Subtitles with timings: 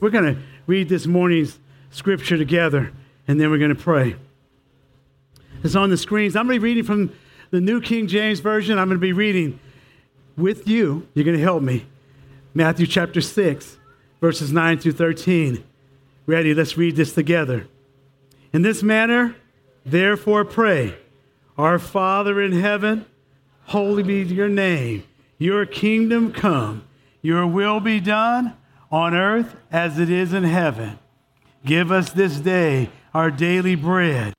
[0.00, 1.58] We're going to read this morning's
[1.90, 2.92] scripture together,
[3.28, 4.16] and then we're going to pray.
[5.62, 6.36] It's on the screens.
[6.36, 7.12] I'm going to be reading from
[7.50, 8.78] the New King James Version.
[8.78, 9.60] I'm going to be reading
[10.38, 11.06] with you.
[11.12, 11.84] You're going to help me.
[12.54, 13.76] Matthew chapter 6,
[14.22, 15.62] verses 9 through 13.
[16.24, 16.54] Ready?
[16.54, 17.66] Let's read this together.
[18.54, 19.36] In this manner,
[19.84, 20.96] therefore, pray
[21.58, 23.04] Our Father in heaven,
[23.64, 25.04] holy be your name.
[25.36, 26.84] Your kingdom come,
[27.20, 28.56] your will be done
[28.90, 30.98] on earth as it is in heaven.
[31.64, 34.34] Give us this day our daily bread,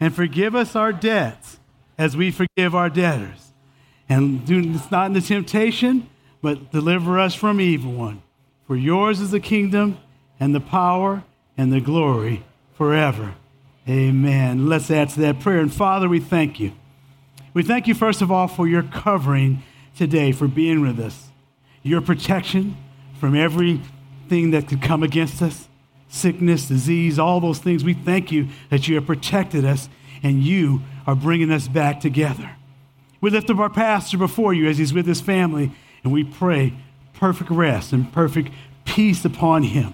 [0.00, 1.58] and forgive us our debts
[1.98, 3.52] as we forgive our debtors.
[4.08, 6.08] And do not into temptation,
[6.42, 8.22] but deliver us from evil one.
[8.66, 9.98] For yours is the kingdom
[10.40, 11.22] and the power
[11.56, 13.34] and the glory forever.
[13.88, 14.68] Amen.
[14.68, 15.60] Let's add to that prayer.
[15.60, 16.72] And Father, we thank you.
[17.52, 19.62] We thank you, first of all, for your covering
[19.96, 21.28] today, for being with us,
[21.82, 22.76] your protection
[23.20, 23.34] from
[24.24, 25.68] everything that could come against us
[26.08, 27.82] sickness, disease, all those things.
[27.82, 29.88] We thank you that you have protected us
[30.22, 32.52] and you are bringing us back together.
[33.20, 35.72] We lift up our pastor before you as he's with his family,
[36.04, 36.72] and we pray
[37.14, 38.52] perfect rest and perfect
[38.84, 39.92] peace upon him.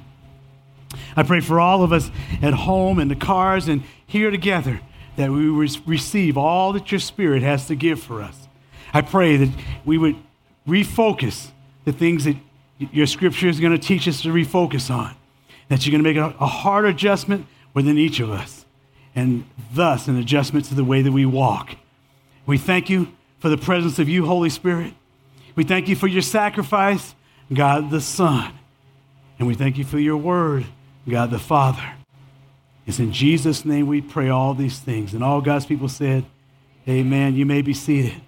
[1.16, 2.10] I pray for all of us
[2.42, 4.80] at home, in the cars, and here together
[5.16, 8.47] that we receive all that your Spirit has to give for us.
[8.92, 9.50] I pray that
[9.86, 10.16] we would
[10.69, 11.50] refocus
[11.86, 12.36] the things that
[12.80, 15.14] your Scripture is going to teach us to refocus on,
[15.68, 18.64] that you're going to make a, hard adjustment within each of us,
[19.14, 21.76] and thus an adjustment to the way that we walk.
[22.46, 24.94] We thank you for the presence of you, Holy Spirit.
[25.54, 27.14] We thank you for your sacrifice,
[27.52, 28.52] God the Son.
[29.38, 30.66] And we thank you for your word,
[31.08, 31.94] God the Father.
[32.86, 35.14] It's in Jesus' name we pray all these things.
[35.14, 36.24] And all God's people said,
[36.88, 37.34] Amen.
[37.34, 38.20] You may be seated.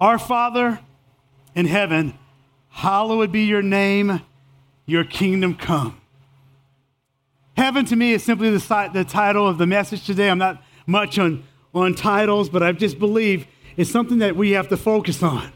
[0.00, 0.80] Our Father
[1.54, 2.18] in heaven,
[2.70, 4.22] hallowed be your name,
[4.86, 6.00] your kingdom come.
[7.56, 10.30] Heaven to me is simply the, the title of the message today.
[10.30, 11.44] I'm not much on,
[11.74, 13.46] on titles, but I just believe
[13.76, 15.52] it's something that we have to focus on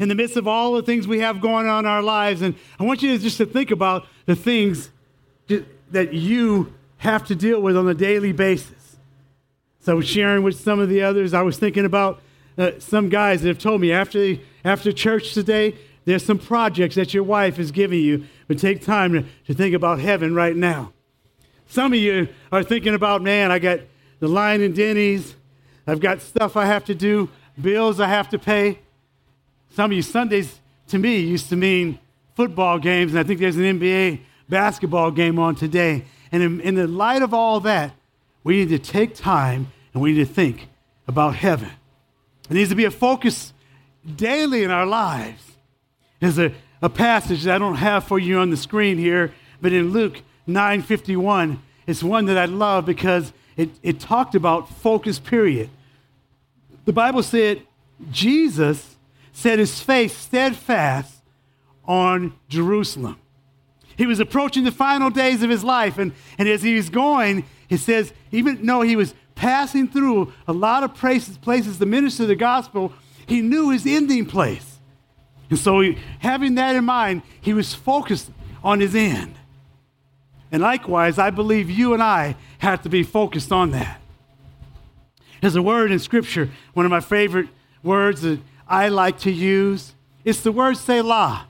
[0.00, 2.42] in the midst of all the things we have going on in our lives.
[2.42, 4.90] And I want you to just to think about the things
[5.90, 8.96] that you have to deal with on a daily basis.
[9.78, 11.32] So sharing with some of the others.
[11.32, 12.20] I was thinking about
[12.58, 15.74] uh, some guys that have told me after, after church today,
[16.04, 19.74] there's some projects that your wife is giving you, but take time to, to think
[19.74, 20.92] about heaven right now.
[21.68, 23.80] Some of you are thinking about, man, I got
[24.18, 25.36] the line in Denny's,
[25.86, 28.78] I've got stuff I have to do, bills I have to pay.
[29.70, 31.98] Some of you, Sundays to me used to mean
[32.34, 36.04] football games, and I think there's an NBA basketball game on today.
[36.32, 37.92] And in, in the light of all that,
[38.42, 40.68] we need to take time and we need to think
[41.06, 41.70] about heaven.
[42.50, 43.52] It needs to be a focus
[44.16, 45.42] daily in our lives.
[46.18, 46.52] There's a,
[46.82, 50.22] a passage that I don't have for you on the screen here, but in Luke
[50.48, 55.70] 9:51, it's one that I love because it, it talked about focus, period.
[56.86, 57.62] The Bible said
[58.10, 58.96] Jesus
[59.32, 61.22] set his face steadfast
[61.84, 63.16] on Jerusalem.
[63.96, 67.44] He was approaching the final days of his life, and, and as he was going,
[67.68, 72.26] it says, even though he was passing through a lot of places, places to minister
[72.26, 72.92] the gospel,
[73.26, 74.78] he knew his ending place.
[75.48, 78.30] And so, he, having that in mind, he was focused
[78.62, 79.34] on his end.
[80.52, 84.00] And likewise, I believe you and I have to be focused on that.
[85.40, 87.48] There's a word in Scripture, one of my favorite
[87.82, 89.94] words that I like to use.
[90.24, 91.46] It's the word Selah.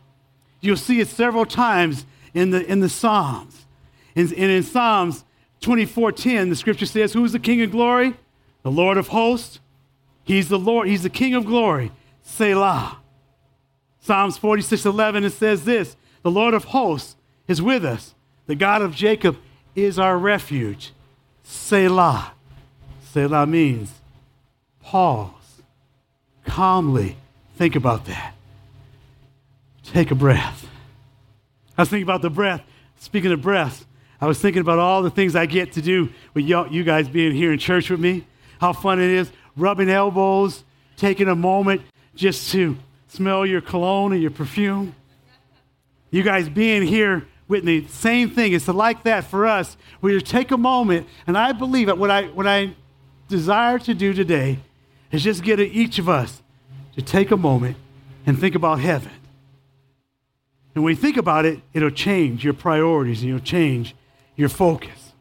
[0.61, 2.05] You'll see it several times
[2.35, 3.67] in the, in the Psalms.
[4.15, 5.25] And, and in Psalms
[5.61, 8.15] 24:10, the scripture says, Who is the King of glory?
[8.63, 9.61] The Lord of hosts.
[10.25, 11.93] He's the Lord, He's the King of glory.
[12.23, 12.99] Selah.
[14.01, 17.17] Psalms 46:11, it says this: The Lord of hosts
[17.49, 18.15] is with us.
[18.47, 19.37] The God of Jacob
[19.75, 20.93] is our refuge.
[21.43, 22.33] Selah.
[23.13, 23.93] Selah means
[24.83, 25.41] pause
[26.51, 27.17] calmly
[27.57, 28.35] think about that.
[29.85, 30.69] Take a breath.
[31.79, 32.63] I was thinking about the breath.
[32.99, 33.87] Speaking of breath,
[34.21, 37.33] I was thinking about all the things I get to do with you guys being
[37.33, 38.27] here in church with me.
[38.61, 40.65] How fun it is rubbing elbows,
[40.97, 41.83] taking a moment
[42.15, 42.77] just to
[43.09, 44.95] smell your cologne and your perfume.
[46.11, 48.53] You guys being here with me, same thing.
[48.53, 49.77] It's like that for us.
[50.01, 52.75] We just take a moment, and I believe that what I what I
[53.29, 54.59] desire to do today
[55.11, 56.43] is just get each of us
[56.95, 57.77] to take a moment
[58.27, 59.13] and think about heaven.
[60.75, 63.95] And when you think about it, it'll change your priorities and it'll change
[64.37, 65.13] your focus.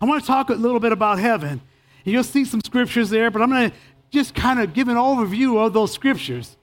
[0.00, 1.60] I want to talk a little bit about heaven.
[2.04, 3.76] You'll see some scriptures there, but I'm going to
[4.10, 6.56] just kind of give an overview of those scriptures.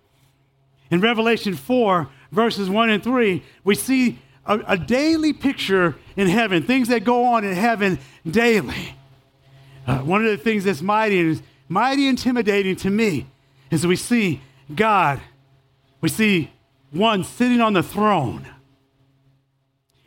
[0.91, 6.63] In Revelation 4, verses 1 and 3, we see a, a daily picture in heaven,
[6.63, 8.00] things that go on in heaven
[8.30, 8.95] daily.
[9.88, 13.27] Uh, one of the things that's mighty and is mighty intimidating to me
[13.71, 14.42] is we see
[14.74, 15.19] God,
[16.01, 16.51] we see
[16.92, 18.47] one sitting on the throne.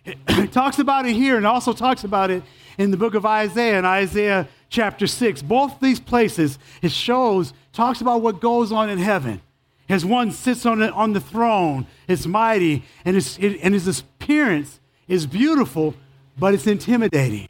[0.04, 2.42] It talks about it here and also talks about it
[2.78, 5.42] in the book of Isaiah and Isaiah chapter 6.
[5.42, 9.40] Both these places, it shows, talks about what goes on in heaven.
[9.88, 14.00] As one sits on the, on the throne, it's mighty, and, it's, it, and his
[14.00, 15.94] appearance is beautiful,
[16.38, 17.48] but it's intimidating.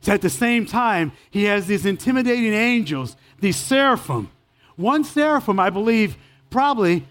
[0.00, 4.30] So at the same time, he has these intimidating angels, these seraphim.
[4.76, 6.16] One seraphim, I believe,
[6.50, 7.06] probably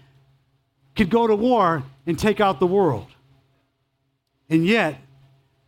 [0.96, 3.13] could go to war and take out the world.
[4.54, 5.00] And yet,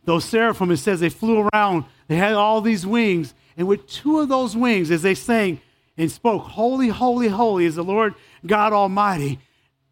[0.05, 4.21] those seraphim, it says they flew around, they had all these wings, and with two
[4.21, 5.61] of those wings, as they sang
[5.99, 8.15] and spoke, Holy, holy, holy is the Lord
[8.47, 9.41] God Almighty,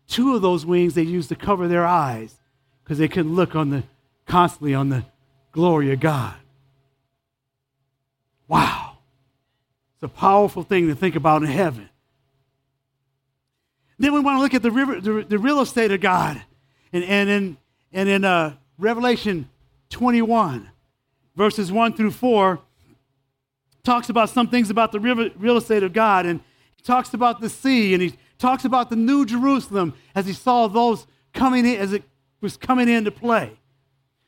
[0.06, 2.36] two of those wings they used to cover their eyes
[2.84, 3.82] because they couldn't look on the
[4.26, 5.04] constantly on the
[5.50, 6.36] glory of God.
[8.46, 8.98] Wow.
[9.94, 11.88] It's a powerful thing to think about in heaven.
[13.98, 16.40] Then we want to look at the, river, the, the real estate of God.
[16.92, 17.56] And, and in,
[17.92, 19.48] and in uh, Revelation
[19.90, 20.70] 21,
[21.36, 22.58] verses 1 through 4,
[23.82, 26.26] talks about some things about the real estate of God.
[26.26, 26.40] And
[26.76, 30.66] he talks about the sea and he talks about the new Jerusalem as he saw
[30.66, 32.02] those coming in, as it
[32.40, 33.56] was coming into play.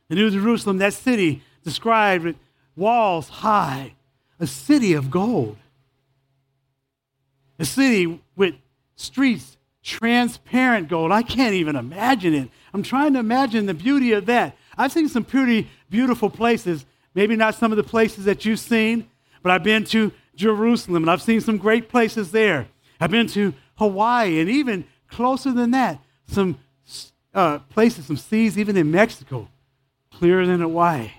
[0.08, 2.36] The new Jerusalem, that city described with
[2.76, 3.94] walls high,
[4.38, 5.56] a city of gold,
[7.58, 8.54] a city with
[8.94, 9.56] streets
[9.86, 11.12] transparent gold.
[11.12, 12.50] I can't even imagine it.
[12.74, 14.56] I'm trying to imagine the beauty of that.
[14.76, 16.84] I've seen some pretty beautiful places,
[17.14, 19.08] maybe not some of the places that you've seen,
[19.44, 22.66] but I've been to Jerusalem and I've seen some great places there.
[22.98, 26.58] I've been to Hawaii and even closer than that, some
[27.32, 29.48] uh, places, some seas, even in Mexico,
[30.12, 31.12] clearer than Hawaii.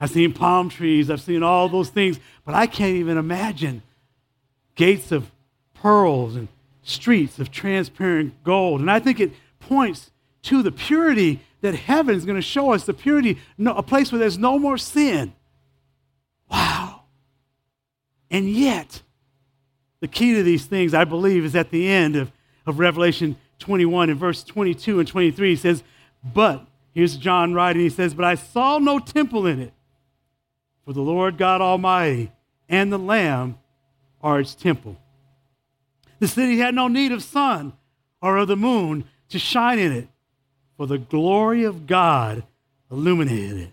[0.00, 3.82] I've seen palm trees, I've seen all those things, but I can't even imagine
[4.76, 5.32] gates of
[5.74, 6.46] pearls and
[6.84, 8.80] streets of transparent gold.
[8.80, 10.10] And I think it points
[10.42, 14.18] to the purity that heaven is going to show us the purity, a place where
[14.18, 15.32] there's no more sin.
[16.50, 17.02] Wow.
[18.30, 19.02] And yet,
[20.00, 22.30] the key to these things, I believe, is at the end of,
[22.66, 25.48] of Revelation 21 in verse 22 and 23.
[25.50, 25.82] He says,
[26.22, 29.72] But, here's John writing, he says, But I saw no temple in it,
[30.84, 32.30] for the Lord God Almighty
[32.68, 33.58] and the Lamb
[34.20, 34.98] are its temple.
[36.18, 37.72] The city had no need of sun
[38.20, 40.08] or of the moon to shine in it,
[40.76, 42.44] for the glory of God
[42.90, 43.70] illuminated it.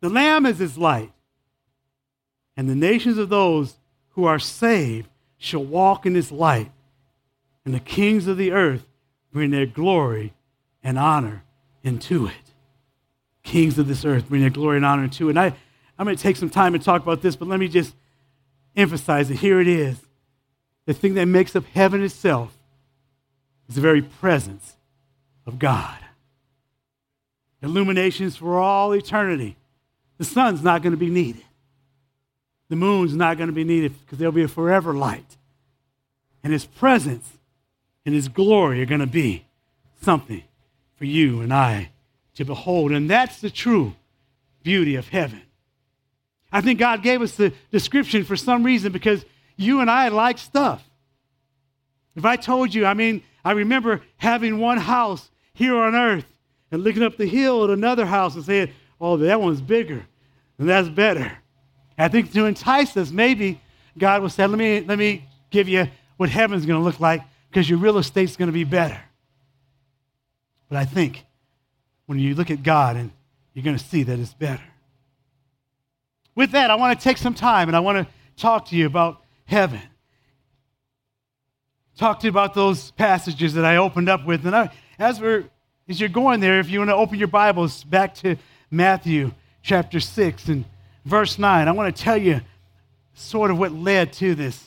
[0.00, 1.12] The Lamb is its light,
[2.56, 3.76] and the nations of those
[4.10, 5.08] who are saved
[5.38, 6.70] shall walk in its light,
[7.64, 8.86] and the kings of the earth
[9.32, 10.32] bring their glory
[10.82, 11.44] and honor
[11.82, 12.34] into it.
[13.42, 15.30] Kings of this earth bring their glory and honor into it.
[15.30, 15.54] And I,
[15.98, 17.94] I'm going to take some time and talk about this, but let me just
[18.76, 19.38] emphasize it.
[19.38, 19.98] Here it is
[20.86, 22.56] the thing that makes up heaven itself
[23.68, 24.76] is the very presence
[25.46, 25.98] of God.
[27.62, 29.56] Illuminations for all eternity.
[30.18, 31.44] The sun's not going to be needed.
[32.68, 35.36] The moon's not going to be needed because there'll be a forever light.
[36.42, 37.38] And his presence
[38.04, 39.44] and his glory are going to be
[40.00, 40.42] something
[40.96, 41.90] for you and I
[42.34, 42.92] to behold.
[42.92, 43.94] And that's the true
[44.62, 45.42] beauty of heaven.
[46.50, 49.24] I think God gave us the description for some reason because
[49.62, 50.82] you and I like stuff.
[52.14, 56.26] If I told you, I mean, I remember having one house here on earth
[56.70, 60.04] and looking up the hill at another house and saying, oh, that one's bigger
[60.58, 61.32] and that's better.
[61.98, 63.60] I think to entice us, maybe
[63.96, 67.22] God will say, let me, let me give you what heaven's going to look like
[67.50, 69.00] because your real estate's going to be better.
[70.68, 71.24] But I think
[72.06, 73.10] when you look at God and
[73.52, 74.62] you're going to see that it's better.
[76.34, 78.86] With that, I want to take some time and I want to talk to you
[78.86, 79.21] about
[79.52, 79.82] heaven.
[81.98, 84.46] Talk to you about those passages that I opened up with.
[84.46, 85.44] And I, as we're
[85.88, 88.36] as you're going there, if you want to open your Bibles back to
[88.70, 89.32] Matthew
[89.62, 90.64] chapter 6 and
[91.04, 92.40] verse 9, I want to tell you
[93.12, 94.64] sort of what led to this.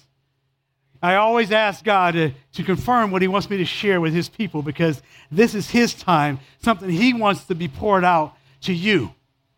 [1.01, 4.29] I always ask God to, to confirm what He wants me to share with His
[4.29, 5.01] people because
[5.31, 9.13] this is His time, something He wants to be poured out to you.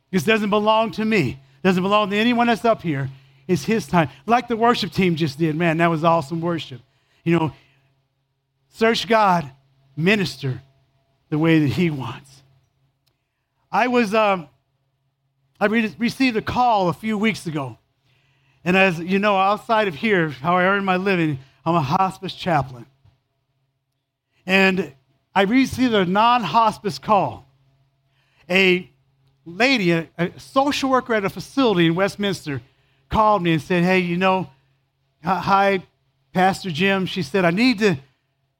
[0.09, 3.09] This doesn't belong to me, doesn't belong to anyone that's up here.
[3.47, 4.09] It's his time.
[4.25, 5.55] Like the worship team just did.
[5.55, 6.81] Man, that was awesome worship.
[7.23, 7.53] You know,
[8.69, 9.49] search God,
[9.95, 10.61] minister
[11.29, 12.43] the way that he wants.
[13.71, 14.47] I was, um,
[15.59, 17.77] I re- received a call a few weeks ago.
[18.63, 22.33] And as you know, outside of here, how I earn my living, I'm a hospice
[22.33, 22.85] chaplain.
[24.45, 24.93] And
[25.35, 27.45] I received a non hospice call.
[28.49, 28.89] A
[29.45, 32.61] lady, a, a, social worker at a facility in Westminster,
[33.09, 34.49] called me and said, Hey, you know,
[35.23, 35.83] hi,
[36.33, 37.05] Pastor Jim.
[37.05, 37.97] She said, I need to,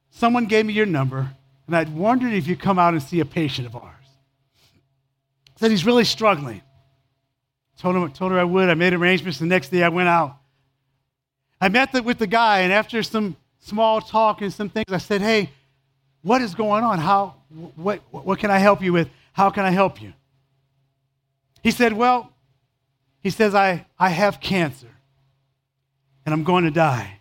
[0.09, 1.29] someone gave me your number,
[1.65, 3.93] and I'd wondered if you'd come out and see a patient of ours.
[5.57, 6.61] Said he's really struggling.
[7.79, 8.69] Told, him, told her I would.
[8.69, 9.39] I made arrangements.
[9.39, 10.37] The next day I went out.
[11.61, 14.97] I met the, with the guy, and after some small talk and some things, I
[14.97, 15.51] said, Hey,
[16.21, 16.99] what is going on?
[16.99, 17.35] How,
[17.75, 19.09] what, what can I help you with?
[19.33, 20.13] How can I help you?
[21.63, 22.31] He said, Well,
[23.21, 24.87] he says, I, I have cancer
[26.25, 27.19] and I'm going to die.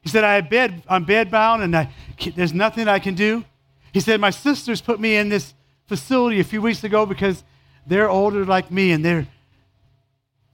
[0.00, 1.92] He said, I bed, I'm bedbound and I,
[2.34, 3.44] there's nothing I can do.
[3.92, 5.54] He said, My sisters put me in this
[5.86, 7.42] facility a few weeks ago because
[7.86, 9.26] they're older like me and they're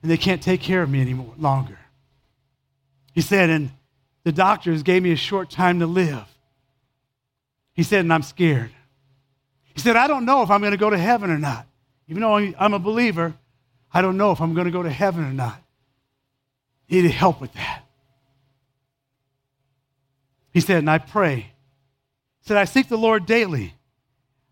[0.02, 1.78] and they can't take care of me anymore longer.
[3.12, 3.70] He said, and
[4.24, 6.24] the doctors gave me a short time to live.
[7.74, 8.70] He said, and I'm scared.
[9.74, 11.66] He said, I don't know if I'm going to go to heaven or not.
[12.08, 13.34] Even though I'm a believer,
[13.92, 15.60] I don't know if I'm going to go to heaven or not.
[16.86, 17.82] He needed help with that.
[20.52, 21.36] He said, and I pray.
[21.36, 23.74] He said, I seek the Lord daily.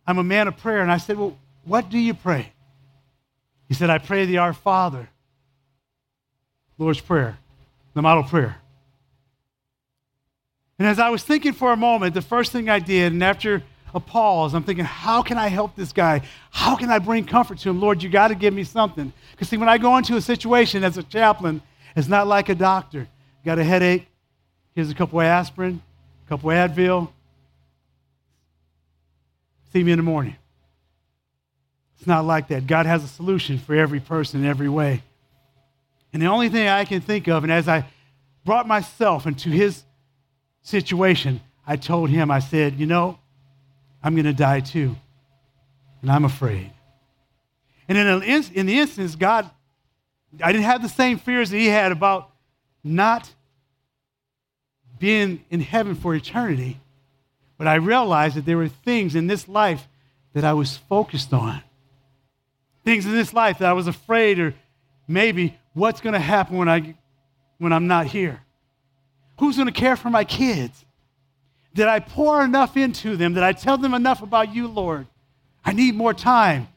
[0.07, 0.81] I'm a man of prayer.
[0.81, 2.53] And I said, Well, what do you pray?
[3.69, 5.09] He said, I pray the Our Father,
[6.79, 7.39] Lord's Prayer,
[7.95, 8.57] the model prayer.
[10.79, 13.63] And as I was thinking for a moment, the first thing I did, and after
[13.95, 16.23] a pause, I'm thinking, how can I help this guy?
[16.51, 17.81] How can I bring comfort to him?
[17.81, 19.13] Lord, you got to give me something.
[19.33, 21.63] Because, see, when I go into a situation as a chaplain,
[21.97, 23.09] it's not like a doctor.
[23.45, 24.07] Got a headache?
[24.75, 25.83] Here's a couple of aspirin,
[26.27, 27.11] a couple of Advil.
[29.73, 30.37] See me in the morning.
[31.97, 32.67] It's not like that.
[32.67, 35.03] God has a solution for every person in every way.
[36.13, 37.87] And the only thing I can think of, and as I
[38.45, 39.85] brought myself into his
[40.63, 43.20] situation, I told him, I said, you know,
[44.03, 44.97] I'm going to die too.
[46.03, 46.71] And I'm afraid.
[47.89, 48.19] And in, a,
[48.55, 49.51] in the instance, God,
[50.43, 52.31] I didn't have the same fears that he had about
[52.85, 53.31] not
[54.99, 56.79] being in heaven for eternity.
[57.59, 59.87] But I realized that there were things in this life
[60.33, 61.63] that I was focused on.
[62.85, 64.55] Things in this life that I was afraid or
[65.07, 66.95] maybe what's going to happen when, I,
[67.59, 68.41] when I'm not here.
[69.39, 70.85] Who's going to care for my kids?
[71.75, 73.35] Did I pour enough into them?
[73.35, 75.07] Did I tell them enough about you, Lord?
[75.65, 76.69] I need more time.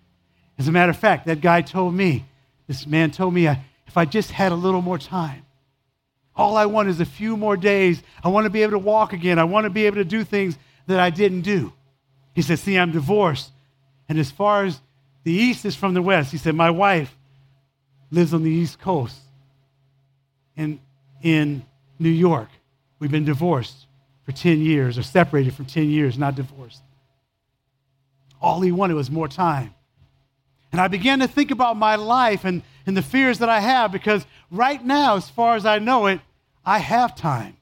[0.58, 2.26] As a matter of fact, that guy told me,
[2.68, 5.46] this man told me, if I just had a little more time,
[6.36, 8.02] all I want is a few more days.
[8.24, 9.40] I want to be able to walk again.
[9.40, 10.58] I want to be able to do things
[10.88, 11.74] that I didn't do.
[12.34, 13.52] He said, See, I'm divorced.
[14.10, 14.82] And as far as
[15.24, 17.16] the east is from the west, he said, My wife
[18.10, 19.20] lives on the East Coast.
[20.58, 20.80] And
[21.22, 21.66] in
[22.00, 22.50] New York.
[23.00, 23.88] We've been divorced
[24.26, 26.82] for 10 years or separated for 10 years, not divorced.
[28.42, 29.74] All he wanted was more time.
[30.72, 33.92] And I began to think about my life and, and the fears that I have
[33.92, 36.20] because right now, as far as I know it,
[36.66, 37.58] I have time.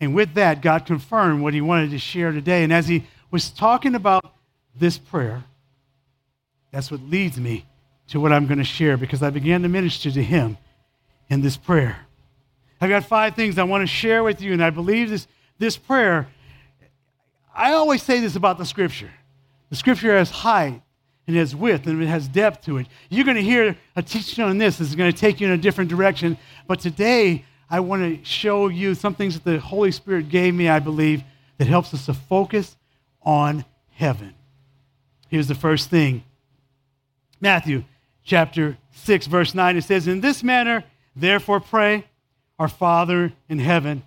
[0.00, 2.62] And with that, God confirmed what he wanted to share today.
[2.64, 4.34] And as he was talking about
[4.74, 5.44] this prayer,
[6.70, 7.66] that's what leads me
[8.08, 10.56] to what I'm going to share because I began to minister to him
[11.28, 12.06] in this prayer.
[12.80, 15.26] I've got five things I want to share with you, and I believe this,
[15.58, 16.28] this prayer.
[17.54, 19.10] I always say this about the scripture
[19.68, 20.82] the scripture has height
[21.26, 22.88] and it has width and it has depth to it.
[23.08, 25.58] You're going to hear a teaching on this that's going to take you in a
[25.58, 26.36] different direction.
[26.66, 30.68] But today, I want to show you some things that the Holy Spirit gave me,
[30.68, 31.22] I believe,
[31.58, 32.76] that helps us to focus
[33.22, 34.34] on heaven.
[35.28, 36.24] Here's the first thing
[37.40, 37.84] Matthew
[38.24, 39.76] chapter 6, verse 9.
[39.76, 40.84] It says, In this manner,
[41.16, 42.04] Therefore, pray,
[42.60, 44.02] Our Father in heaven,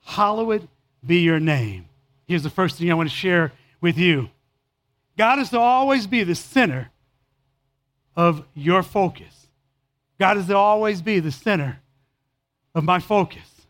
[0.00, 0.66] hallowed
[1.06, 1.84] be your name.
[2.26, 4.30] Here's the first thing I want to share with you
[5.18, 6.90] God is to always be the center
[8.16, 9.48] of your focus.
[10.18, 11.80] God is to always be the center
[12.74, 13.66] of my focus.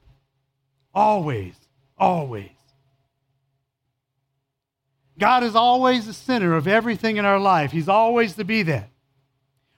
[0.95, 1.55] Always,
[1.99, 2.51] always.
[5.19, 7.73] God is always the center of everything in our life.
[7.73, 8.89] He's always to be that.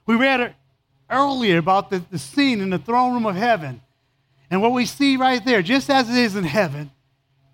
[0.05, 0.53] We read
[1.09, 3.81] earlier about the, the scene in the throne room of heaven.
[4.51, 6.91] And what we see right there, just as it is in heaven,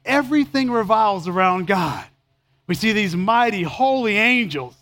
[0.04, 2.04] everything revolves around God.
[2.66, 4.74] We see these mighty, holy angels.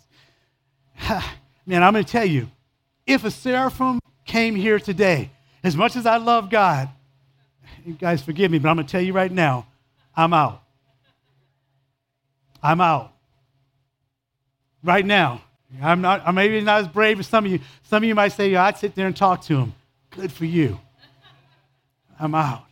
[1.66, 2.50] Man, I'm going to tell you,
[3.06, 5.30] if a seraphim came here today,
[5.62, 6.88] as much as I love God,
[7.84, 9.66] you guys forgive me, but I'm going to tell you right now,
[10.16, 10.62] I'm out.
[12.62, 13.12] I'm out.
[14.82, 15.42] Right now.
[15.82, 17.60] I'm not, I'm maybe not as brave as some of you.
[17.82, 19.74] Some of you might say, I'd sit there and talk to him.
[20.10, 20.80] Good for you.
[22.18, 22.64] I'm out.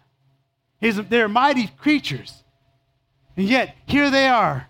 [0.81, 2.43] He's, they're mighty creatures.
[3.37, 4.69] And yet, here they are,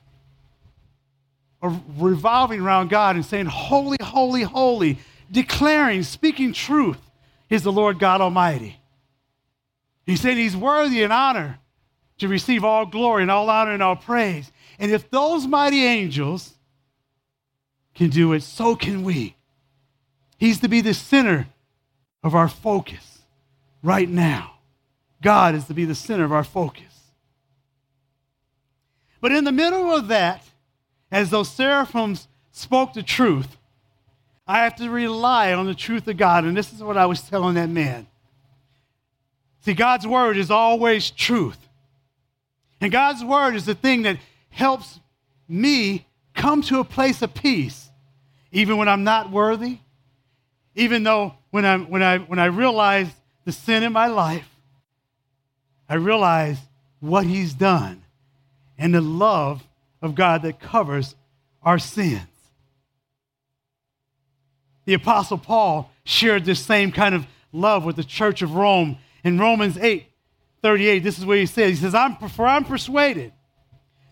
[1.61, 4.99] revolving around God and saying, Holy, holy, holy,
[5.31, 6.99] declaring, speaking truth
[7.49, 8.81] is the Lord God Almighty.
[10.07, 11.59] He said he's worthy and honor
[12.19, 14.51] to receive all glory and all honor and all praise.
[14.79, 16.55] And if those mighty angels
[17.95, 19.37] can do it, so can we.
[20.37, 21.47] He's to be the center
[22.23, 23.21] of our focus
[23.83, 24.54] right now.
[25.25, 26.85] God is to be the center of our focus.
[29.23, 30.45] But in the middle of that,
[31.11, 33.57] as those seraphims spoke the truth,
[34.47, 36.45] I have to rely on the truth of God.
[36.45, 38.07] And this is what I was telling that man.
[39.63, 41.59] See, God's word is always truth.
[42.83, 44.19] And God's word is the thing that
[44.51, 45.01] helps
[45.49, 47.89] me come to a place of peace,
[48.53, 49.79] even when I'm not worthy,
[50.75, 53.09] even though when, i when, I, when I realize
[53.47, 54.54] the sin in my life,
[55.95, 56.59] I realize
[56.99, 58.03] what He's done
[58.77, 59.63] and the love
[60.03, 61.15] of God that covers
[61.63, 62.27] our sins.
[64.87, 69.39] The Apostle Paul shared this same kind of love with the church of Rome in
[69.39, 70.05] Romans 8
[70.63, 70.99] 38.
[70.99, 71.71] This is what he says.
[71.71, 73.33] He says, I'm, For I'm persuaded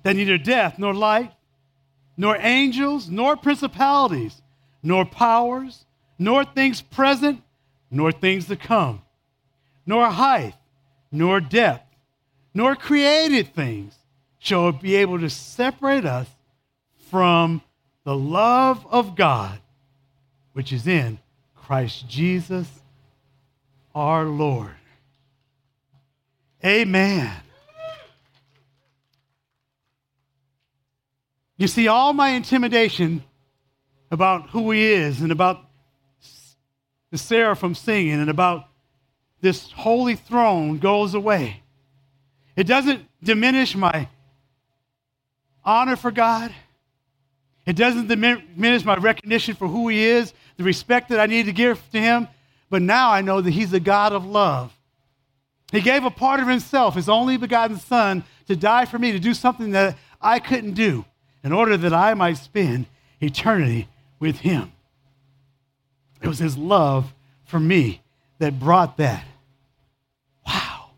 [0.04, 1.32] that neither death, nor life,
[2.16, 4.40] nor angels, nor principalities,
[4.84, 5.84] nor powers,
[6.16, 7.42] nor things present,
[7.90, 9.02] nor things to come,
[9.84, 10.54] nor height,
[11.12, 11.94] nor depth,
[12.54, 13.94] nor created things
[14.38, 16.26] shall be able to separate us
[17.10, 17.62] from
[18.04, 19.60] the love of God,
[20.54, 21.18] which is in
[21.54, 22.68] Christ Jesus
[23.94, 24.74] our Lord.
[26.64, 27.30] Amen.
[31.56, 33.22] You see, all my intimidation
[34.10, 35.64] about who he is and about
[37.10, 38.68] the seraphim singing and about
[39.42, 41.62] this holy throne goes away.
[42.56, 44.08] It doesn't diminish my
[45.64, 46.54] honor for God.
[47.66, 51.52] It doesn't diminish my recognition for who He is, the respect that I need to
[51.52, 52.28] give to Him.
[52.70, 54.72] But now I know that He's the God of love.
[55.70, 59.18] He gave a part of Himself, His only begotten Son, to die for me, to
[59.18, 61.04] do something that I couldn't do,
[61.44, 62.86] in order that I might spend
[63.20, 64.72] eternity with Him.
[66.20, 67.12] It was His love
[67.44, 68.02] for me
[68.38, 69.24] that brought that.
[70.46, 70.90] Wow.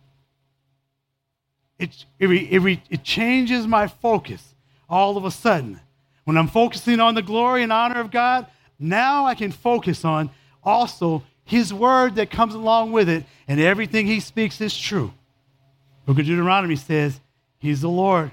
[1.84, 4.54] It, it, it, it changes my focus
[4.88, 5.80] all of a sudden.
[6.24, 8.46] When I'm focusing on the glory and honor of God,
[8.78, 10.30] now I can focus on
[10.62, 15.12] also His word that comes along with it, and everything He speaks is true.
[16.06, 17.20] Book of Deuteronomy says,
[17.58, 18.30] He's the Lord.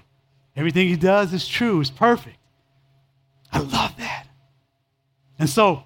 [0.56, 2.38] Everything He does is true, is perfect.
[3.52, 4.28] I love that.
[5.38, 5.84] And so,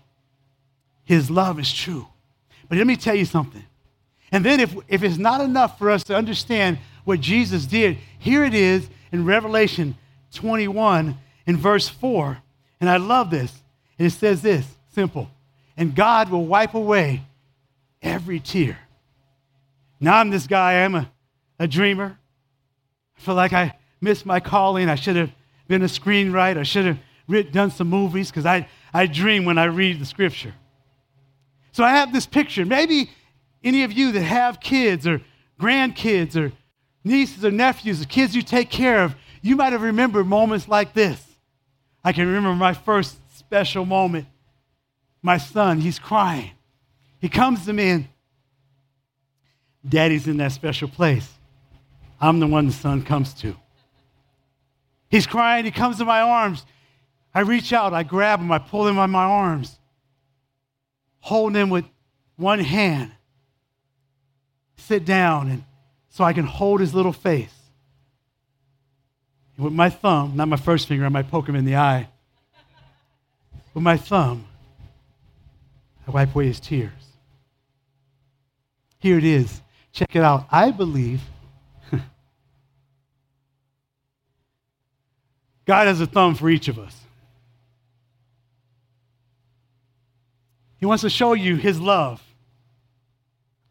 [1.04, 2.08] His love is true.
[2.69, 3.63] But let me tell you something.
[4.32, 8.44] And then, if, if it's not enough for us to understand what Jesus did, here
[8.44, 9.96] it is in Revelation
[10.34, 12.38] 21 in verse 4.
[12.82, 13.63] And I love this.
[13.98, 15.30] And it says this simple.
[15.78, 17.24] And God will wipe away
[18.02, 18.78] every tear.
[20.00, 21.12] Now I'm this guy, I'm a,
[21.60, 22.18] a dreamer.
[23.18, 24.89] I feel like I missed my calling.
[24.89, 25.32] I should have
[25.68, 26.58] been a screenwriter.
[26.58, 30.06] I should have written, done some movies because I, I dream when I read the
[30.06, 30.54] scripture.
[31.72, 32.65] So I have this picture.
[32.65, 33.10] Maybe
[33.63, 35.22] any of you that have kids or
[35.60, 36.52] grandkids or
[37.06, 40.94] nieces or nephews or kids you take care of, you might have remembered moments like
[40.94, 41.24] this.
[42.04, 44.28] I can remember my first special moment.
[45.22, 46.52] My son, he's crying.
[47.20, 48.08] He comes to me and
[49.88, 51.32] daddy's in that special place.
[52.20, 53.56] I'm the one the son comes to.
[55.10, 55.65] He's crying.
[55.65, 56.65] He comes to my arms.
[57.34, 57.94] I reach out.
[57.94, 58.52] I grab him.
[58.52, 59.80] I pull him on my arms.
[61.20, 61.86] holding him with
[62.36, 63.12] one hand.
[64.78, 65.63] Sit down and
[66.15, 67.54] so I can hold his little face.
[69.58, 72.08] With my thumb, not my first finger, I might poke him in the eye.
[73.73, 74.45] With my thumb,
[76.08, 76.93] I wipe away his tears.
[78.99, 79.62] Here it is.
[79.91, 80.47] Check it out.
[80.49, 81.19] I believe
[85.65, 86.97] God has a thumb for each of us.
[90.78, 92.23] He wants to show you his love.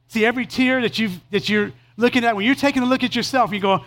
[0.09, 3.15] See, every tear that, you've, that you're looking at, when you're taking a look at
[3.15, 3.85] yourself, you go,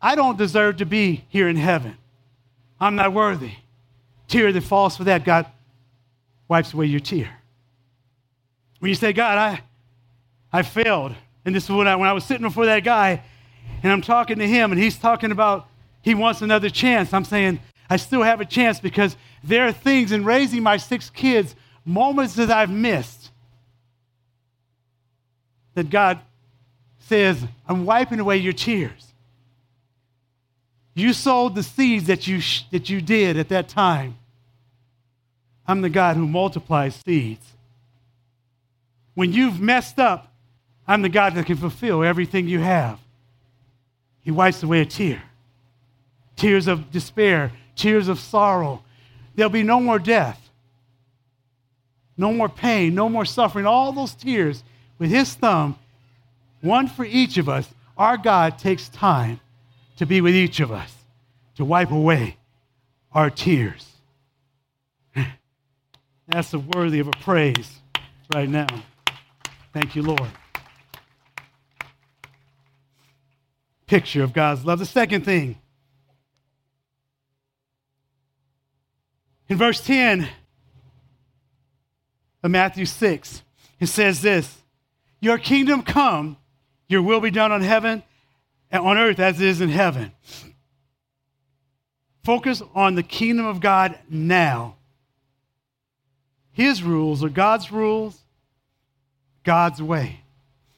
[0.00, 1.96] I don't deserve to be here in heaven.
[2.80, 3.52] I'm not worthy.
[4.28, 5.46] Tear that falls for that, God
[6.46, 7.30] wipes away your tear.
[8.78, 9.62] When you say, God, I,
[10.52, 11.14] I failed.
[11.44, 13.22] And this is when I, when I was sitting before that guy
[13.82, 15.68] and I'm talking to him and he's talking about
[16.02, 17.12] he wants another chance.
[17.12, 21.10] I'm saying, I still have a chance because there are things in raising my six
[21.10, 23.30] kids, moments that I've missed,
[25.74, 26.20] that God
[27.00, 29.12] says, I'm wiping away your tears.
[30.94, 32.40] You sowed the seeds that you,
[32.72, 34.16] that you did at that time.
[35.66, 37.46] I'm the God who multiplies seeds.
[39.14, 40.32] When you've messed up,
[40.86, 42.98] I'm the God that can fulfill everything you have.
[44.22, 45.22] He wipes away a tear
[46.38, 48.82] tears of despair, tears of sorrow.
[49.34, 50.50] There'll be no more death,
[52.16, 53.66] no more pain, no more suffering.
[53.66, 54.62] All those tears
[54.98, 55.76] with His thumb,
[56.60, 59.40] one for each of us, our God takes time
[59.96, 60.94] to be with each of us,
[61.56, 62.36] to wipe away
[63.12, 63.86] our tears.
[66.28, 67.80] That's worthy of a praise
[68.34, 68.66] right now.
[69.72, 70.30] Thank you, Lord.
[73.86, 74.78] Picture of God's love.
[74.78, 75.58] The second thing,
[79.48, 80.28] in verse 10
[82.42, 83.42] of Matthew 6,
[83.80, 84.58] it says this
[85.20, 86.36] Your kingdom come,
[86.88, 88.02] your will be done on heaven
[88.70, 90.12] and on earth as it is in heaven.
[92.24, 94.76] Focus on the kingdom of God now.
[96.52, 98.18] His rules are God's rules,
[99.44, 100.20] God's way.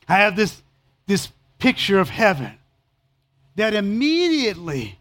[0.07, 0.63] I have this,
[1.07, 2.53] this picture of heaven
[3.57, 4.99] that immediately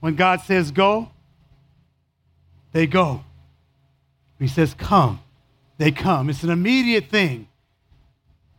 [0.00, 1.10] when God says go,
[2.72, 3.24] they go.
[4.38, 5.20] He says come,
[5.78, 6.30] they come.
[6.30, 7.48] It's an immediate thing.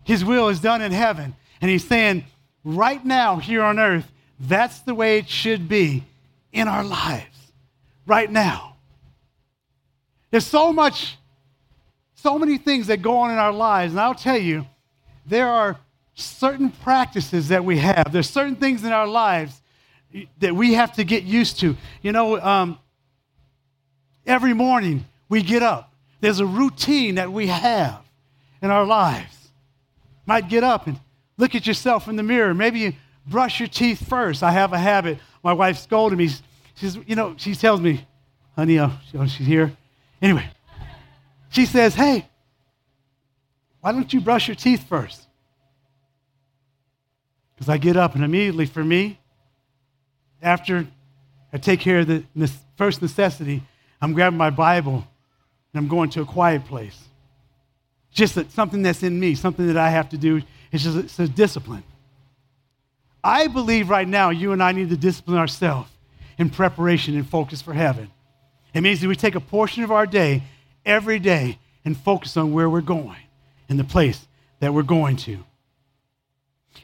[0.03, 1.35] His will is done in heaven.
[1.61, 2.23] And he's saying,
[2.63, 6.03] right now here on earth, that's the way it should be
[6.51, 7.51] in our lives,
[8.05, 8.75] right now.
[10.31, 11.17] There's so much,
[12.15, 13.93] so many things that go on in our lives.
[13.93, 14.65] And I'll tell you,
[15.25, 15.77] there are
[16.13, 18.11] certain practices that we have.
[18.11, 19.61] There's certain things in our lives
[20.39, 21.75] that we have to get used to.
[22.01, 22.79] You know, um,
[24.25, 25.93] every morning we get up.
[26.19, 28.01] There's a routine that we have
[28.61, 29.49] in our lives.
[30.25, 30.99] Might get up and
[31.37, 32.53] look at yourself in the mirror.
[32.53, 32.93] Maybe you
[33.25, 34.43] brush your teeth first.
[34.43, 35.19] I have a habit.
[35.43, 36.29] My wife scolded me.
[36.75, 38.05] She's, you know, she tells me,
[38.55, 39.75] honey, uh, oh, she's here.
[40.21, 40.47] Anyway,
[41.49, 42.27] she says, hey,
[43.81, 45.27] why don't you brush your teeth first?
[47.55, 49.19] Because I get up and immediately for me,
[50.41, 50.87] after
[51.51, 53.63] I take care of the first necessity,
[54.01, 55.07] I'm grabbing my Bible
[55.73, 56.99] and I'm going to a quiet place.
[58.11, 61.27] Just something that's in me, something that I have to do it's just it's a
[61.27, 61.83] discipline.
[63.23, 65.89] I believe right now you and I need to discipline ourselves
[66.37, 68.09] in preparation and focus for heaven.
[68.73, 70.43] It means that we take a portion of our day
[70.85, 73.17] every day and focus on where we're going
[73.69, 74.27] and the place
[74.59, 75.43] that we're going to.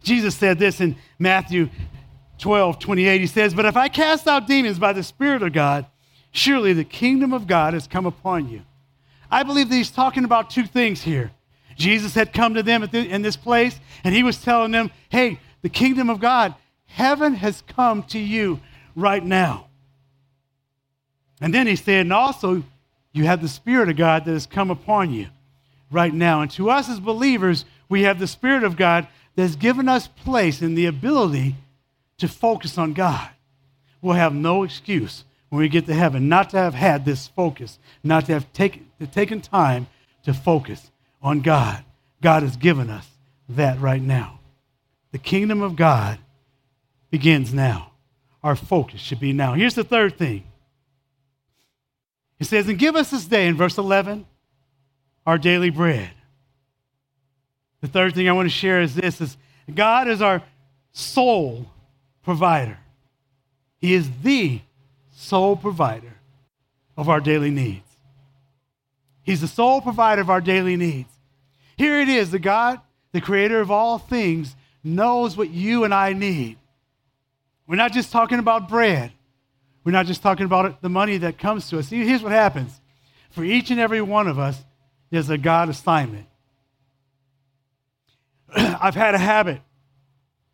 [0.01, 1.69] Jesus said this in Matthew
[2.39, 3.21] 12, 28.
[3.21, 5.85] He says, But if I cast out demons by the Spirit of God,
[6.31, 8.63] surely the kingdom of God has come upon you.
[9.31, 11.31] I believe that he's talking about two things here.
[11.75, 15.69] Jesus had come to them in this place, and he was telling them, hey, the
[15.69, 16.55] kingdom of God,
[16.85, 18.59] heaven has come to you
[18.95, 19.67] right now.
[21.41, 22.63] And then he said, and also,
[23.11, 25.27] you have the Spirit of God that has come upon you
[25.91, 26.41] right now.
[26.41, 30.07] And to us as believers, we have the Spirit of God that has given us
[30.07, 31.55] place and the ability
[32.17, 33.29] to focus on God.
[34.01, 37.79] We'll have no excuse when we get to heaven not to have had this focus,
[38.03, 39.87] not to have taken time
[40.23, 40.91] to focus
[41.23, 41.83] on God.
[42.21, 43.07] God has given us
[43.49, 44.39] that right now.
[45.11, 46.19] The kingdom of God
[47.09, 47.91] begins now.
[48.43, 49.53] Our focus should be now.
[49.53, 50.43] Here's the third thing.
[52.39, 54.25] It says, And give us this day, in verse 11,
[55.25, 56.09] our daily bread.
[57.81, 59.37] The third thing I want to share is this is
[59.73, 60.41] God is our
[60.91, 61.67] sole
[62.23, 62.77] provider.
[63.77, 64.61] He is the
[65.11, 66.13] sole provider
[66.97, 67.87] of our daily needs.
[69.23, 71.12] He's the sole provider of our daily needs.
[71.77, 72.79] Here it is the God,
[73.11, 76.57] the creator of all things, knows what you and I need.
[77.67, 79.11] We're not just talking about bread.
[79.83, 81.89] We're not just talking about the money that comes to us.
[81.89, 82.79] Here's what happens.
[83.31, 84.63] For each and every one of us,
[85.09, 86.27] there's a God assignment.
[88.55, 89.61] I've had a habit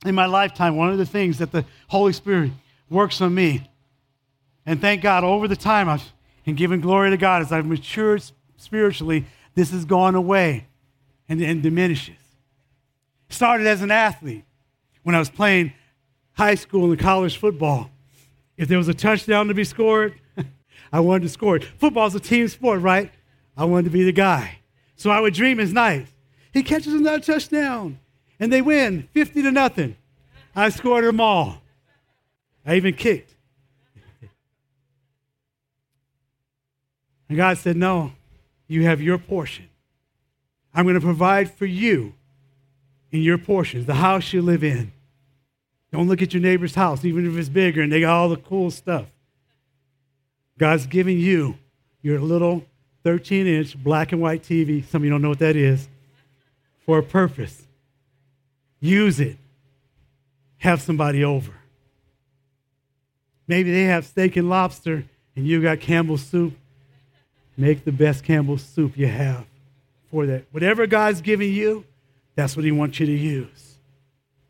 [0.06, 2.52] in my lifetime, one of the things that the Holy Spirit
[2.90, 3.70] works on me.
[4.66, 6.04] And thank God, over the time, I've
[6.50, 8.24] and given glory to God as I've matured
[8.58, 10.66] spiritually, this has gone away
[11.30, 12.16] and, and diminishes.
[13.30, 14.44] Started as an athlete
[15.04, 15.74] when I was playing
[16.34, 17.92] high school and college football.
[18.58, 20.20] If there was a touchdown to be scored,
[20.92, 21.64] I wanted to score it.
[21.64, 23.12] Football's a team sport, right?
[23.56, 24.60] I wanted to be the guy.
[24.96, 26.08] So I would dream his night.
[26.52, 28.00] He catches another touchdown,
[28.40, 29.96] and they win 50 to nothing.
[30.56, 31.62] I scored them all.
[32.66, 33.36] I even kicked.
[37.30, 38.12] And God said, No,
[38.68, 39.69] you have your portion.
[40.74, 42.14] I'm going to provide for you
[43.12, 44.92] in your portions, the house you live in,
[45.92, 48.38] Don't look at your neighbor's house, even if it's bigger and they got all the
[48.38, 49.08] cool stuff.
[50.60, 51.58] God's giving you
[52.02, 52.64] your little
[53.04, 54.86] 13 inch black and white TV.
[54.86, 55.88] Some of you don't know what that is
[56.86, 57.66] for a purpose.
[58.80, 59.38] Use it.
[60.58, 61.54] Have somebody over.
[63.48, 65.06] Maybe they have steak and lobster
[65.36, 66.54] and you got Campbell's soup.
[67.58, 69.49] Make the best Campbell's soup you have
[70.10, 70.46] for that.
[70.52, 71.86] Whatever God's giving you,
[72.36, 73.78] that's what He wants you to use.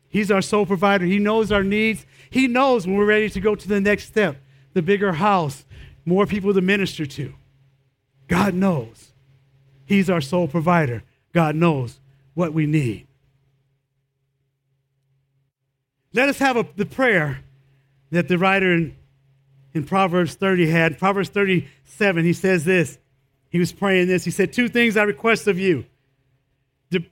[0.08, 1.04] He's our sole provider.
[1.04, 2.04] He knows our needs.
[2.30, 4.36] He knows when we're ready to go to the next step,
[4.74, 5.64] the bigger house,
[6.04, 7.32] more people to minister to.
[8.26, 9.12] God knows.
[9.84, 11.04] He's our sole provider.
[11.32, 12.00] God knows
[12.34, 13.06] what we need.
[16.12, 17.40] Let us have a, the prayer
[18.10, 18.96] that the writer in,
[19.74, 20.98] in Proverbs 30 had.
[20.98, 22.98] Proverbs 37, he says this.
[23.50, 24.24] He was praying this.
[24.24, 25.84] He said, Two things I request of you
[26.90, 27.04] De-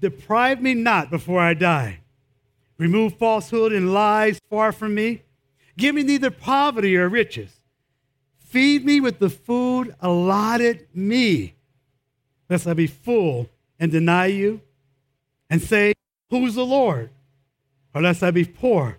[0.00, 2.00] deprive me not before I die.
[2.78, 5.22] Remove falsehood and lies far from me.
[5.76, 7.60] Give me neither poverty or riches.
[8.38, 11.54] Feed me with the food allotted me,
[12.48, 14.60] lest I be full and deny you
[15.50, 15.94] and say,
[16.30, 17.10] Who's the Lord?
[17.94, 18.98] Or lest I be poor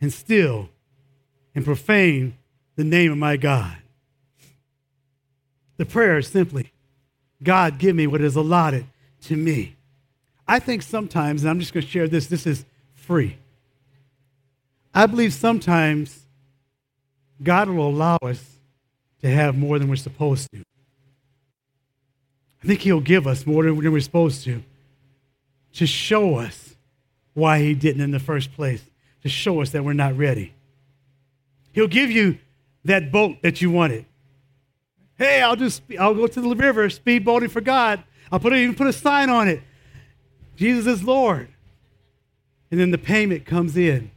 [0.00, 0.68] and steal
[1.54, 2.36] and profane
[2.76, 3.78] the name of my God.
[5.76, 6.72] The prayer is simply,
[7.42, 8.86] God, give me what is allotted
[9.22, 9.76] to me.
[10.48, 13.36] I think sometimes, and I'm just going to share this, this is free.
[14.94, 16.24] I believe sometimes
[17.42, 18.42] God will allow us
[19.20, 20.62] to have more than we're supposed to.
[22.62, 24.62] I think He'll give us more than we're supposed to
[25.74, 26.74] to show us
[27.34, 28.82] why He didn't in the first place,
[29.22, 30.54] to show us that we're not ready.
[31.72, 32.38] He'll give you
[32.84, 34.06] that boat that you wanted.
[35.18, 38.02] Hey, I'll just I'll go to the river speedboating for God.
[38.30, 39.62] I'll put a, even put a sign on it.
[40.56, 41.48] Jesus is Lord.
[42.70, 44.10] And then the payment comes in,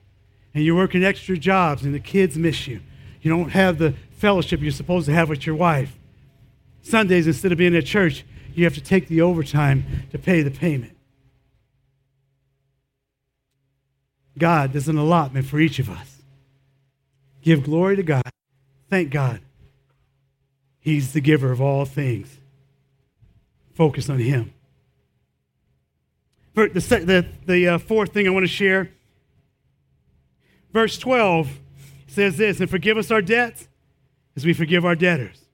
[0.54, 2.82] and you're working extra jobs, and the kids miss you.
[3.22, 5.98] You don't have the fellowship you're supposed to have with your wife.
[6.82, 10.52] Sundays, instead of being at church, you have to take the overtime to pay the
[10.52, 10.96] payment.
[14.38, 16.22] God, there's an allotment for each of us.
[17.42, 18.24] Give glory to God.
[18.90, 19.42] Thank God.
[20.80, 22.38] He's the giver of all things.
[23.74, 24.54] Focus on Him.
[26.54, 28.92] For the, the, the uh, fourth thing I want to share,
[30.74, 31.50] verse 12
[32.08, 33.68] says this And forgive us our debts
[34.36, 35.46] as we forgive our debtors.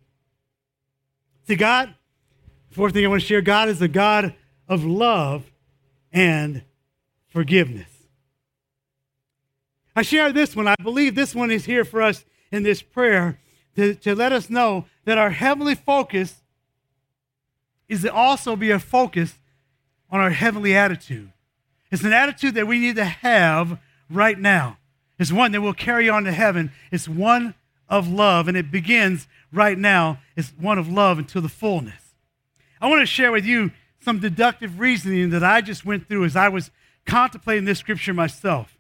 [1.48, 1.94] See, God,
[2.72, 4.34] fourth thing I want to share God is a God
[4.68, 5.52] of love
[6.12, 6.64] and
[7.28, 7.90] forgiveness.
[9.96, 10.68] I share this one.
[10.68, 13.40] I believe this one is here for us in this prayer
[13.76, 16.42] to, to let us know that our heavenly focus
[17.88, 19.36] is to also be a focus
[20.10, 21.32] on our heavenly attitude.
[21.92, 24.78] It's an attitude that we need to have right now.
[25.20, 26.72] It's one that will carry on to heaven.
[26.92, 27.54] It's one
[27.88, 30.20] of love, and it begins right now.
[30.36, 32.16] It's one of love until the fullness.
[32.82, 36.36] I want to share with you some deductive reasoning that I just went through as
[36.36, 36.72] I was
[37.06, 38.78] contemplating this scripture myself.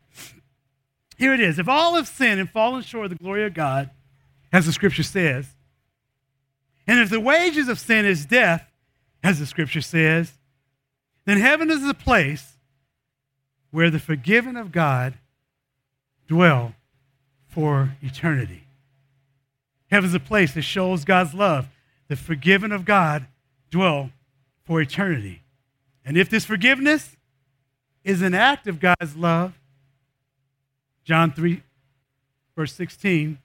[1.17, 1.57] Here it is.
[1.57, 3.89] If all have sinned and fallen short of the glory of God,
[4.51, 5.47] as the scripture says,
[6.87, 8.69] and if the wages of sin is death,
[9.23, 10.33] as the scripture says,
[11.25, 12.53] then heaven is the place
[13.71, 15.15] where the forgiven of God
[16.27, 16.75] dwell
[17.47, 18.63] for eternity.
[19.89, 21.67] Heaven is a place that shows God's love.
[22.07, 23.27] The forgiven of God
[23.71, 24.11] dwell
[24.63, 25.41] for eternity.
[26.05, 27.15] And if this forgiveness
[28.03, 29.59] is an act of God's love,
[31.03, 31.61] John 3,
[32.55, 33.39] verse 16.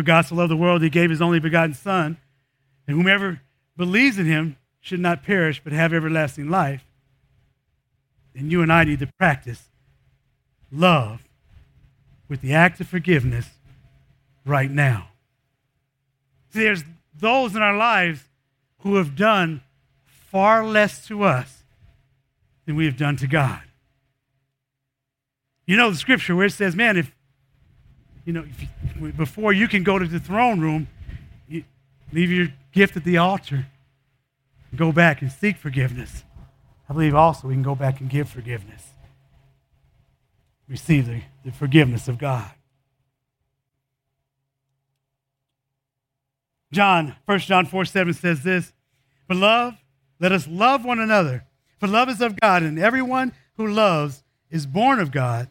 [0.00, 2.16] For God so loved the world, he gave his only begotten Son,
[2.88, 3.42] and whomever
[3.76, 6.86] believes in him should not perish, but have everlasting life.
[8.34, 9.64] Then you and I need to practice
[10.72, 11.28] love
[12.30, 13.46] with the act of forgiveness
[14.46, 15.08] right now.
[16.54, 16.84] See, there's
[17.14, 18.22] those in our lives
[18.78, 19.60] who have done
[20.06, 21.62] far less to us
[22.64, 23.60] than we have done to God.
[25.66, 27.14] You know the scripture where it says, man, if,
[28.24, 30.88] you know, if, before you can go to the throne room,
[31.48, 31.64] you
[32.12, 33.66] leave your gift at the altar,
[34.74, 36.24] go back and seek forgiveness.
[36.88, 38.82] I believe also we can go back and give forgiveness.
[40.68, 42.50] Receive the, the forgiveness of God.
[46.72, 48.72] John, 1 John 4 7 says this
[49.26, 49.76] Beloved,
[50.20, 51.44] let us love one another,
[51.78, 55.48] for love is of God, and everyone who loves is born of God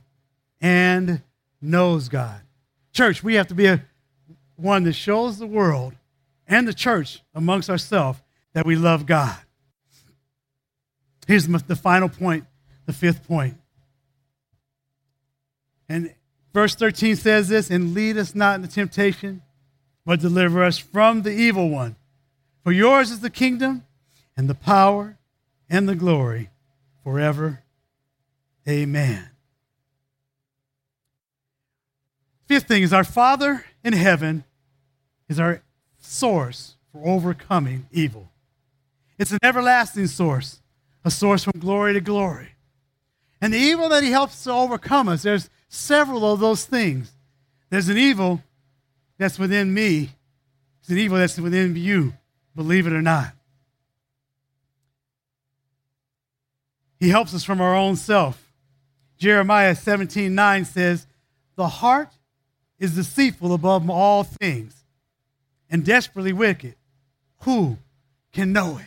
[0.62, 1.22] and
[1.62, 2.42] knows God.
[2.92, 3.84] Church, we have to be a
[4.56, 5.94] one that shows the world
[6.48, 8.20] and the church amongst ourselves
[8.54, 9.38] that we love God.
[11.28, 12.46] Here's the final point,
[12.86, 13.56] the fifth point.
[15.88, 16.14] And
[16.54, 19.42] Verse 13 says this, and lead us not into temptation,
[20.06, 21.96] but deliver us from the evil one.
[22.64, 23.86] For yours is the kingdom
[24.36, 25.18] and the power
[25.70, 26.50] and the glory
[27.04, 27.62] forever.
[28.68, 29.29] Amen.
[32.50, 34.44] Fifth thing is our Father in heaven
[35.30, 35.62] is our
[36.00, 38.32] source for overcoming evil.
[39.20, 40.60] It's an everlasting source,
[41.06, 42.56] a source from glory to glory.
[43.40, 47.12] And the evil that he helps to overcome us, there's several of those things.
[47.70, 48.42] There's an evil
[49.20, 50.10] that's within me,
[50.80, 52.14] it's an evil that's within you,
[52.56, 53.32] believe it or not.
[57.00, 58.52] He helps us from our own self.
[59.20, 61.06] Jeremiah 17 9 says,
[61.56, 62.10] The heart
[62.80, 64.84] is deceitful above all things
[65.70, 66.76] and desperately wicked.
[67.40, 67.78] Who
[68.32, 68.86] can know it?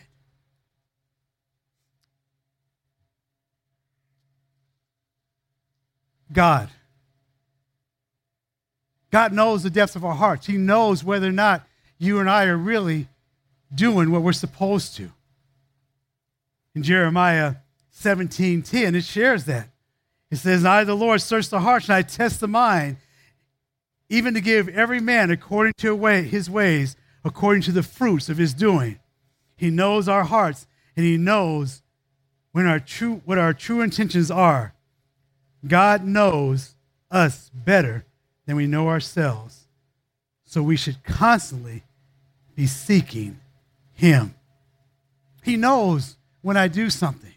[6.32, 6.70] God.
[9.10, 10.46] God knows the depths of our hearts.
[10.46, 11.66] He knows whether or not
[11.98, 13.08] you and I are really
[13.74, 15.10] doing what we're supposed to.
[16.74, 17.56] In Jeremiah
[17.90, 19.68] 17 10, it shares that.
[20.30, 22.96] It says, I, the Lord, search the hearts and I test the mind,
[24.12, 28.52] even to give every man according to his ways, according to the fruits of his
[28.52, 28.98] doing.
[29.56, 31.82] He knows our hearts and he knows
[32.52, 34.74] when our true, what our true intentions are.
[35.66, 36.74] God knows
[37.10, 38.04] us better
[38.46, 39.66] than we know ourselves.
[40.44, 41.82] So we should constantly
[42.54, 43.40] be seeking
[43.94, 44.34] Him.
[45.42, 47.34] He knows when I do something,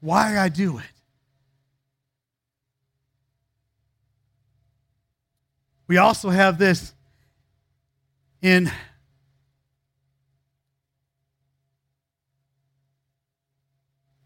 [0.00, 0.97] why I do it.
[5.88, 6.94] We also have this
[8.42, 8.70] in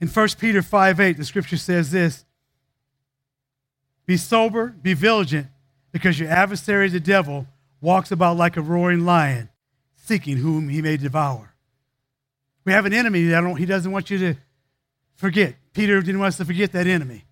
[0.00, 2.24] in 1 Peter 5 8, the scripture says this
[4.04, 5.46] be sober, be vigilant,
[5.92, 7.46] because your adversary, the devil,
[7.80, 9.48] walks about like a roaring lion,
[9.94, 11.54] seeking whom he may devour.
[12.64, 14.34] We have an enemy that he doesn't want you to
[15.14, 15.54] forget.
[15.72, 17.24] Peter didn't want us to forget that enemy.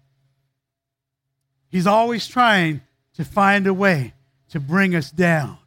[1.69, 2.83] He's always trying
[3.15, 4.15] to find a way
[4.51, 5.59] to bring us down.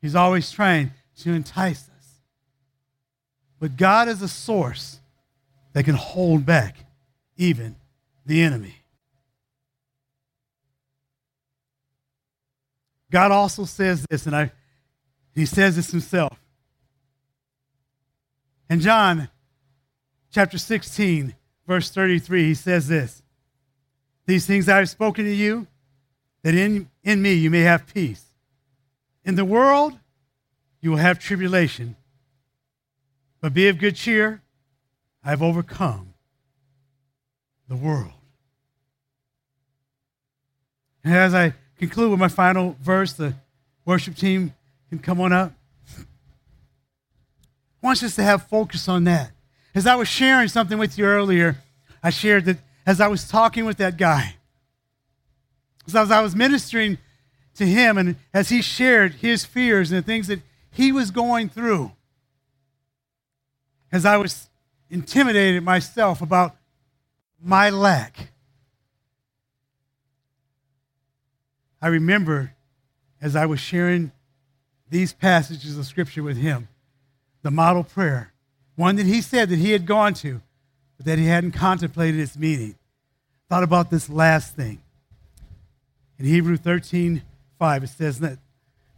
[0.00, 2.20] He's always trying to entice us.
[3.60, 5.00] But God is a source
[5.72, 6.76] that can hold back
[7.36, 7.76] even
[8.26, 8.74] the enemy.
[13.10, 14.50] God also says this, and I,
[15.34, 16.36] he says this himself.
[18.68, 19.28] In John
[20.32, 21.34] chapter 16,
[21.66, 23.22] verse 33, he says this
[24.26, 25.66] These things I have spoken to you,
[26.42, 28.24] that in, in me you may have peace.
[29.24, 29.98] In the world
[30.80, 31.96] you will have tribulation,
[33.40, 34.42] but be of good cheer.
[35.22, 36.14] I have overcome
[37.68, 38.12] the world.
[41.02, 43.12] And as I conclude with my final verse.
[43.12, 43.34] The
[43.84, 44.54] worship team
[44.88, 45.52] can come on up.
[45.98, 49.30] I want us to have focus on that.
[49.74, 51.58] As I was sharing something with you earlier,
[52.02, 54.36] I shared that as I was talking with that guy,
[55.88, 56.98] as I was ministering
[57.56, 61.48] to him, and as he shared his fears and the things that he was going
[61.48, 61.92] through,
[63.92, 64.48] as I was
[64.90, 66.56] intimidated myself about
[67.40, 68.30] my lack
[71.84, 72.54] I remember
[73.20, 74.10] as I was sharing
[74.88, 76.68] these passages of Scripture with him,
[77.42, 78.32] the model prayer,
[78.74, 80.40] one that he said that he had gone to,
[80.96, 82.76] but that he hadn't contemplated its meaning.
[83.50, 84.80] Thought about this last thing.
[86.18, 87.22] In Hebrew 13,
[87.58, 88.38] 5, it says that,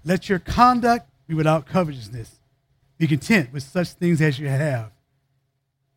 [0.05, 2.37] let your conduct be without covetousness.
[2.99, 4.91] Be content with such things as you have.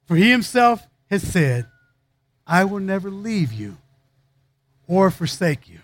[0.05, 1.67] For he himself has said,
[2.45, 3.77] I will never leave you
[4.87, 5.79] or forsake you.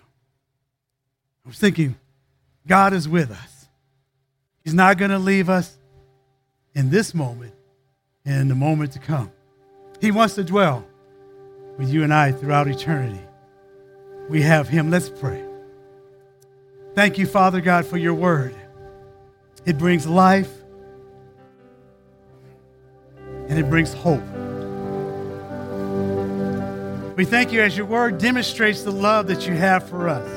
[1.44, 1.96] I was thinking,
[2.66, 3.68] God is with us.
[4.64, 5.78] He's not going to leave us
[6.74, 7.54] in this moment
[8.24, 9.30] and in the moment to come.
[10.00, 10.84] He wants to dwell
[11.78, 13.20] with you and I throughout eternity.
[14.28, 14.90] We have Him.
[14.90, 15.42] Let's pray.
[16.94, 18.54] Thank you, Father God, for your word.
[19.66, 20.50] It brings life
[23.48, 24.22] and it brings hope.
[27.16, 30.28] We thank you as your word demonstrates the love that you have for us.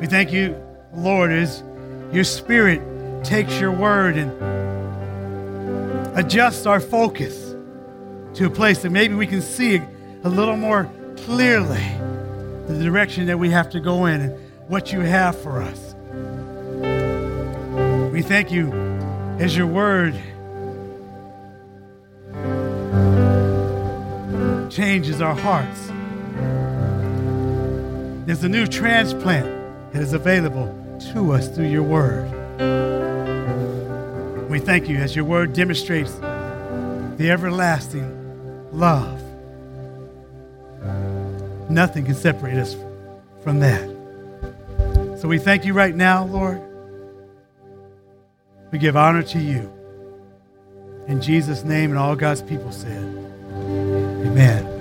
[0.00, 0.56] We thank you,
[0.94, 1.62] Lord, as
[2.12, 4.32] your spirit takes your word and
[6.16, 7.41] adjusts our focus
[8.34, 9.80] to a place that maybe we can see
[10.24, 11.82] a little more clearly
[12.66, 15.94] the direction that we have to go in and what you have for us.
[18.12, 18.72] We thank you
[19.38, 20.14] as your word
[24.70, 25.90] changes our hearts
[28.24, 30.72] There's a new transplant that is available
[31.12, 32.30] to us through your word.
[34.48, 38.21] We thank you as your word demonstrates the everlasting
[38.72, 39.20] love.
[41.70, 42.76] Nothing can separate us
[43.42, 43.88] from that.
[45.20, 46.60] So we thank you right now, Lord.
[48.72, 49.72] We give honor to you.
[51.06, 53.02] In Jesus' name, and all God's people said,
[53.52, 54.71] Amen.